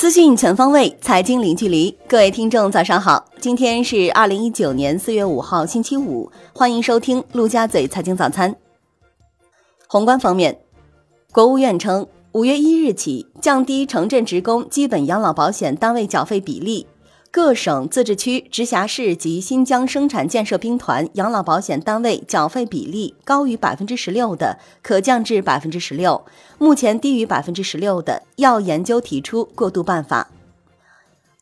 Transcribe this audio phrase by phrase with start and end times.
[0.00, 1.94] 资讯全方位，财经零距离。
[2.08, 3.22] 各位听众，早上好！
[3.38, 6.32] 今天是二零一九年四月五号，星期五。
[6.54, 8.56] 欢迎收听陆家嘴财经早餐。
[9.86, 10.58] 宏观方面，
[11.32, 16.86] 国务院称，五月一日起降低城镇职工基本养老保险单位缴费比例。
[17.32, 26.24] 各省、自治区、直辖市及新疆生产建设兵团养老保险单位缴费比例高于百分之十六的，可降至百分之十六；
[26.58, 30.28] 目前低于百分之十六的，要研究提出过渡办法。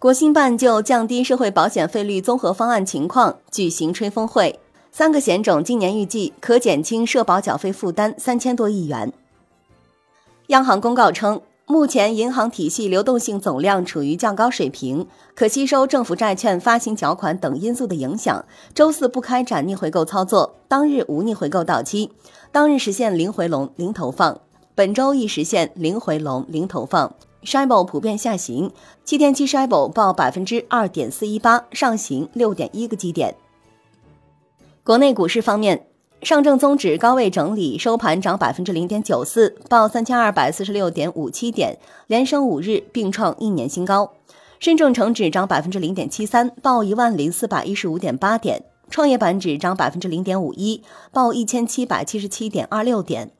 [0.00, 4.58] 国新办就降低社会保险费率综合方案情况举行吹风会，
[4.90, 9.12] 三个险种今年预计可减轻社保缴费负担三千多亿元。
[10.48, 11.40] 央行公告称。
[11.68, 22.12] 目前银行体系流动性总量处于较高水平，可吸收政府债券发行缴款等因素的影响，周四不开展逆回购操作，当日无逆回购到期，
[22.52, 24.40] 当日实现零回笼、零投放。
[24.76, 27.12] 本周亦实现零回笼、零投放。
[27.42, 28.70] s h i b o 普遍下行，
[29.04, 33.34] 七天期 s h i b o 报百分之二点四一八，上行六点一个基点。
[34.84, 35.88] 国内股市方面。
[36.22, 44.12] 上证综指高位整理，收盘涨百分之零点九四，报三千二百四十六点五七点，连升五日，并创一年新高。
[44.58, 48.64] 深证成指涨百分之零点七三，报一万零四百一十五点八点。
[48.88, 53.30] 创业板指涨百分之零点五一，报一千七百七十七点二六点。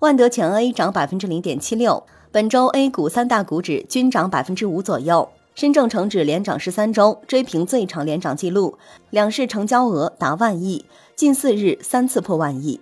[0.00, 2.04] 万德全 A 涨百分之零点七六。
[2.30, 5.30] 本周 A 股三大股指均涨百分之五左右。
[5.54, 8.76] 深证成指连涨十三周，追平最长连涨记录。
[9.08, 10.84] 两市成交额达万亿。
[11.16, 12.78] 近四日三次破万亿。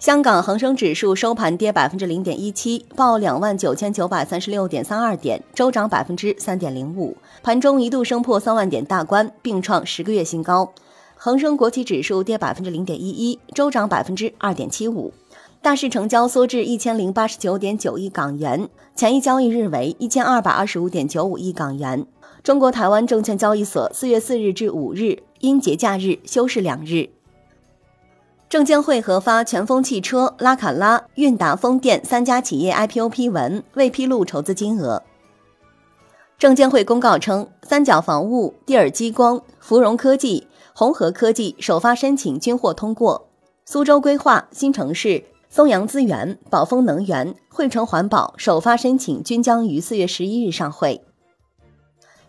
[0.00, 7.16] 香港恒生指数收盘跌百分之零点一七，报两万九千九百三十六点三二点，周涨百分之三点零五。
[7.40, 10.72] 盘中一度升破三万点大关，并创十个月新高。
[11.14, 15.12] 恒生国企指数跌百分之零点一一，周涨百分之二点七五。
[15.62, 22.04] 大市成交缩至一千零八十九点九亿港元，前一交易日为一千二百二十五点九五亿港元。
[22.42, 27.10] 中国台湾证券交易所四月四日至五日因节假日休市两日。
[28.48, 35.02] 证监会核发全风汽车、拉卡拉、韵达风电三家企业 IPO 批文，未披露筹资金额。
[36.38, 43.28] 证监会公告称，三角防务、蒂尔激光、芙蓉科技、红河科技首发申请均获通过。
[43.66, 51.02] 苏州规划、新城市、松阳资源、宝丰能源、汇成环保首发申请均将于四月十一日上会。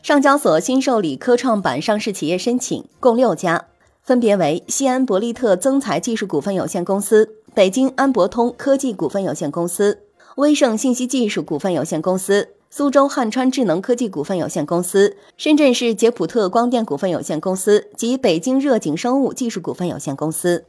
[0.03, 3.67] 上交所新受理科创板上市企业申请共六家。
[4.09, 10.01] 分别为西安博利特增材技术股份有限公司、北京安博通科技股份有限公司、
[10.37, 20.65] 威盛信息技术股份有限公司、苏州汉川智能科技股份有限公司、深圳市捷普特光电股份有限公司及北京热景生物技术股份有限公司。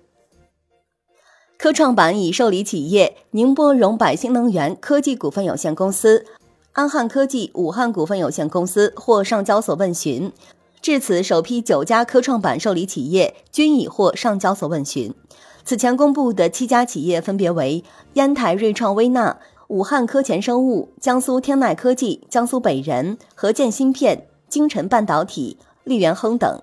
[1.56, 6.26] 科创板已受理企业宁波荣百新能源科技股份有限公司、
[6.72, 10.30] 安汉科技武汉股份有限公司或上交所问询。
[10.82, 15.14] 至此，首批九家科创板受理企业均已获上交所问询。
[15.62, 19.38] 此前公布的七家企业分别为烟台瑞创微纳、
[19.68, 26.62] 武汉科前生物、江苏天籁科技、江苏北人、合建芯片、京晨半导体、力元亨等。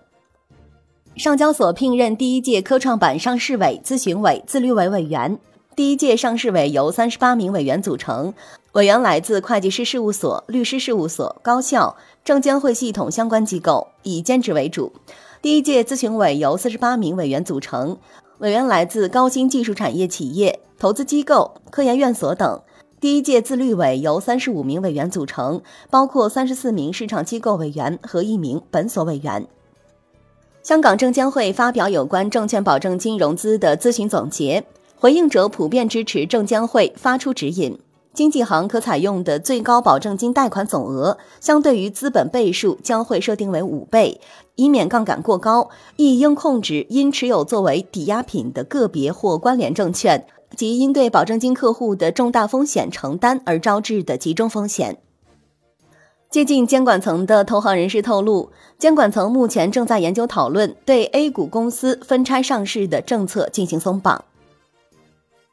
[1.16, 5.40] 上交所聘任第一届科创板上市委、咨询委、自律委委员。
[5.78, 8.34] 第一届上市委由三十八名委员组成，
[8.72, 11.96] 委员来自会计师事务所、律师事务所、高校、
[12.26, 14.92] 证监会系统相关机构，以兼职为主。
[15.40, 17.96] 第一届咨询委由四十八名委员组成，
[18.40, 22.60] 委员来自高新技术产业企业、投资机构、科研院所等。
[23.00, 25.62] 第一届自律委由三十五名委员组成，
[25.92, 29.46] 包括三十四名市场机构委员和一名本所委员。
[30.64, 34.66] 香港证监会发表有关证券保证金融资的咨询总结。
[35.00, 37.78] 回应者普遍支持证监会发出指引，
[38.16, 44.20] 经纪行可采用的最高保证金贷款总额，相对于资本倍数将会设定为五倍，
[44.56, 50.26] 以免杠杆过高，亦应控制因持有作为抵押品的个别或关联证券
[50.56, 54.98] 及因对保证金客户的重大风险承担而招致的集中风险。
[56.32, 58.50] 接近监管层的投行人士透露，
[58.80, 64.26] 监管层目前正在研究讨论对 A 股公司分拆上市的政策进行松绑。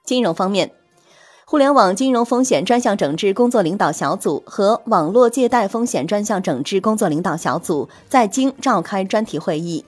[0.04, 0.70] 金融方面，
[1.46, 9.84] 互联网金融风险专项整治工作领导小组和网络借贷风险专项整治工作领导小组在京召开专题会议。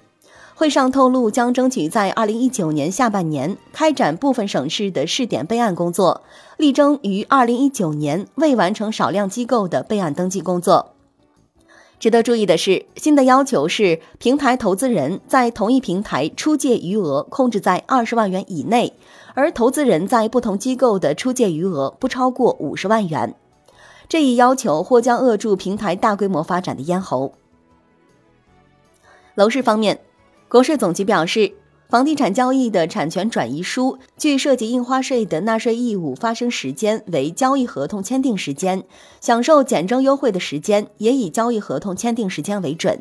[0.54, 6.22] 会上透露，将争取在二零一九年下半年开展部分省市的试点备案工作，
[6.56, 10.95] 力争于二零一九年未完成少量机构的备案登记工作。
[11.98, 18.93] 值得注意的是，新的要求是平台投资人在同一平台出借余额控制在二十万元以内。
[19.34, 23.34] 而投资人在不同机构的出借余额不超过五十万元。
[24.08, 27.32] 这一要求或将扼住平台大规模发展的咽喉。
[29.34, 30.00] 楼市方面，
[30.49, 31.52] 国税总局表示，
[31.88, 38.82] 房地产交易的产权转移书据涉及印花税的纳税义务发生时间为交易合同签订时间，
[39.20, 43.00] 享受减征优惠的时间也以交易合同签订时间为准。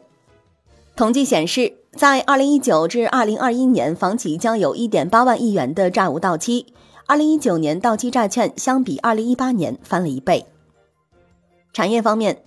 [0.96, 6.68] 统计显示，在二零一九至二零二一年，房企将有一点八万亿元的债务到期。
[7.08, 10.46] 二零一九年到期债券相比二零一八年翻了一倍。
[11.74, 12.44] 产业方面，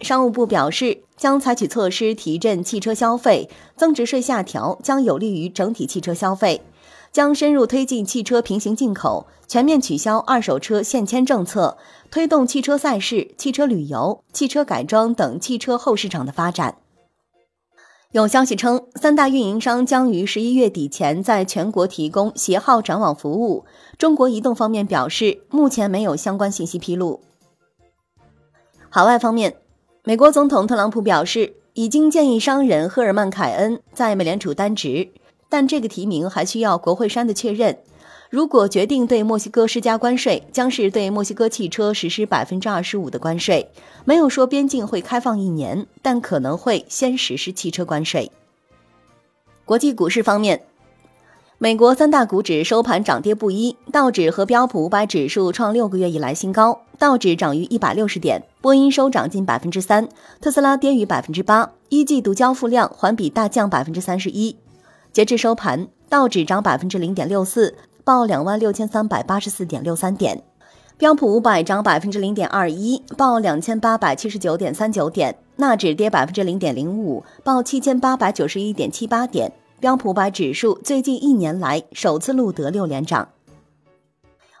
[0.00, 6.62] 商务部表示将采取措施提振汽车消费，增值税下调将有利于整体汽车消费，
[7.12, 11.76] 将深入推进汽车平行进口，全面取消二手车限迁政策，
[12.10, 16.76] 推动汽车赛事、汽车旅游、汽车改装等汽车后市场的发展。
[18.12, 23.66] 有消息称，三大运营商将于十一月底前在全国提供携号转网服务。
[23.98, 27.20] 中国移动方面表示，目前没有相关信息披露。
[28.88, 29.58] 海外方面，
[30.02, 35.10] 美国总统特朗普表示，已经建议商人赫尔曼·凯恩在美联储担职，
[35.50, 37.76] 但这个提名还需要国会山的确认。
[38.30, 43.70] 如果决定对墨西哥施加关税，将是对墨西哥汽车实施百分之二十五的关税。
[44.06, 48.32] 没有说边境会开放一年，但可能会先实施汽车关税。
[49.66, 50.62] 国际股市方面，
[51.62, 60.08] 美国三大股指收盘涨跌不一，道指和标普五百指数创六个月以来新高，道指涨逾一百六十点，波音收涨近百分之三，
[60.40, 64.56] 特斯拉跌逾百分之八，一季度交付量环比大降百分之三十一。
[65.12, 67.74] 截至收盘，道指涨百分之零点六四。
[68.04, 70.42] 报两万六千三百八十四点六三点，
[70.96, 83.30] 标普五百涨百分之零点二一，报两千八百七十九点三九点，纳指跌百分之零点零五，报七千八百九十一点七八点，标普百指数最近一年来首次录得六连涨。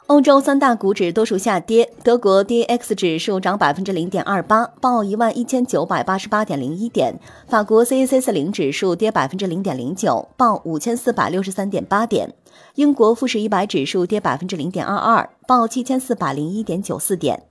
[0.06, 7.12] 欧洲三大股指多数下跌，德国 D X 指数涨百分之零点二八，报一万一千九百八十八点零一点；
[7.46, 12.30] 法国 C A C 四零指数跌百分之零点零九，报五千四百六十三点八点；
[12.76, 17.44] 英国富时一百指数跌百分之零点二二，报七千四百零一点九四点。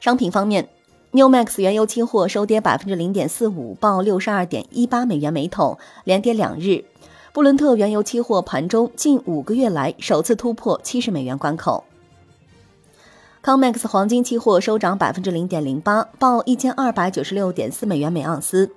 [0.00, 0.68] 商品方面
[1.12, 6.84] ，New Max 原油期货收跌百分之零点四五，报六十二点一八美元每桶，连跌两日。
[7.32, 11.84] 布伦特原油期货盘中近五个月来首次突破七十美元关口。
[13.42, 18.70] COMEX 黄金期货收涨百分之零点零八，报一千二百九十六点四美元每盎司。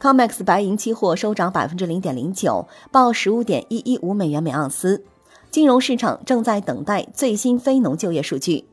[0.00, 5.04] COMEX 白银期货收涨百分之零点零九，报十五点一一五美元每盎司。
[5.50, 8.69] 金融市场正在等待最新非农就业数据。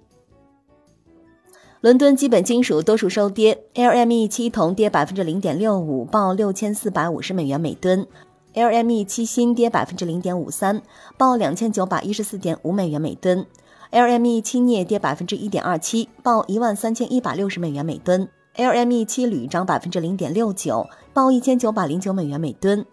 [1.81, 8.07] 伦敦基本金属多数收跌，LME 七铜跌百分之零点六五，报六千四百五十美元每吨。
[8.55, 10.81] LME 七锌跌百分之零点五三，
[11.19, 13.45] 报两千九百一十四点五美元每吨。
[13.91, 18.27] ；LME 七镍跌百分之一点二七，报一万三千一百六十美元每吨。
[18.55, 22.83] ；LME 七铝涨百分之零点六九，报一千九百零九美元每吨。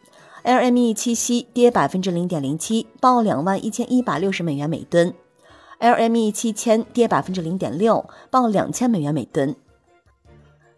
[0.44, 5.14] ；LME 七锡跌百分之零点零七，报两万一千一百六十美元每吨。
[5.84, 9.54] ；LME 七千跌百分之零点六，报两千美元每吨。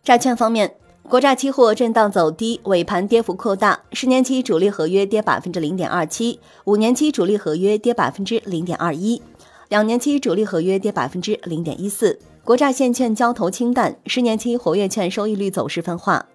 [0.03, 0.75] 债券方面。
[1.09, 3.79] 国债期货震荡走低，尾盘跌幅扩大。
[3.93, 9.23] 十年期主力合约跌百分之零点二七，五年期主力合约跌百分之零点二一，
[9.69, 12.19] 两年期主力合约跌百分之零点一四。
[12.43, 16.27] 国债现券交投清淡，十年期活跃券收益率走势分化。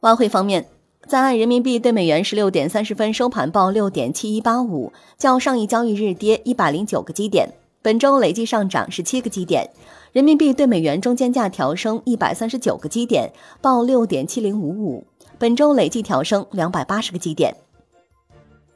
[0.00, 0.66] 外汇方面，
[1.06, 7.48] 在岸人民币对美元十六点三十分收盘报六点七一八五，较上一交易日跌一百零九个基点。
[7.82, 9.68] 本周累计上涨十七个基点，
[10.12, 13.30] 人民币对美元中间价调升一百三十九个基点，
[13.60, 15.04] 报六点七零五五。
[15.38, 17.54] 本周累计调升两百八十个基点。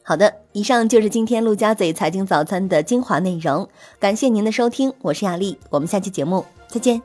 [0.02, 3.66] 好的，以上就是今天陆家嘴财经早餐的精华内容，
[3.98, 7.00] 感谢您的收听，我是亚丽，我们下期节目再见。